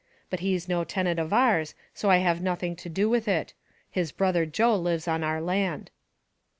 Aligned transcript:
But 0.31 0.39
he's 0.39 0.67
no 0.67 0.83
tenant 0.83 1.19
of 1.19 1.31
ours, 1.31 1.75
so 1.93 2.09
I 2.09 2.17
have 2.17 2.41
nothing 2.41 2.75
to 2.77 2.89
do 2.89 3.07
with 3.07 3.27
it; 3.27 3.53
his 3.91 4.11
brother 4.11 4.47
Joe 4.47 4.75
lives 4.75 5.07
on 5.07 5.23
our 5.23 5.39
land." 5.39 5.91